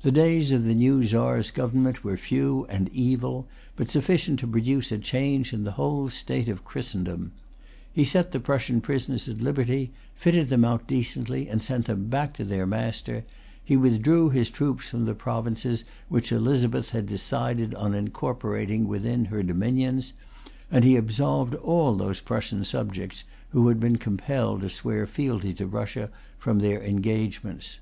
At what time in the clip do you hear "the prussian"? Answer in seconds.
8.32-8.80